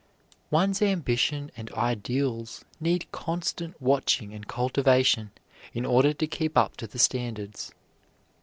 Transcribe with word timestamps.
One's 0.49 0.81
ambition 0.81 1.51
and 1.55 1.71
ideals 1.73 2.65
need 2.79 3.11
constant 3.11 3.79
watching 3.79 4.33
and 4.33 4.47
cultivation 4.47 5.29
in 5.75 5.85
order 5.85 6.11
to 6.11 6.25
keep 6.25 6.57
up 6.57 6.75
to 6.77 6.87
the 6.87 6.97
standards. 6.97 7.71